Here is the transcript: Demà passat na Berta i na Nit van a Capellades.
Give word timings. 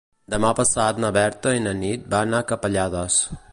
Demà 0.33 0.49
passat 0.59 1.01
na 1.03 1.11
Berta 1.17 1.53
i 1.57 1.61
na 1.67 1.75
Nit 1.83 2.09
van 2.17 2.35
a 2.39 2.43
Capellades. 2.53 3.23